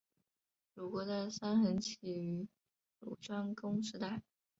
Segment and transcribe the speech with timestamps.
[0.73, 2.47] 鲁国的三桓起于
[3.01, 4.23] 鲁庄公时代。